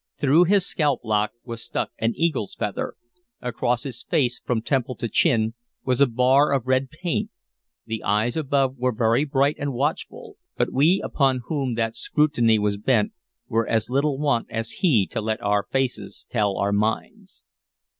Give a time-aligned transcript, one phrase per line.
[0.19, 2.95] Through his scalp lock was stuck an eagle's feather;
[3.39, 5.53] across his face, from temple to chin,
[5.85, 7.29] was a bar of red paint;
[7.85, 12.77] the eyes above were very bright and watchful, but we upon whom that scrutiny was
[12.77, 13.11] bent
[13.47, 17.43] were as little wont as he to let our faces tell our minds.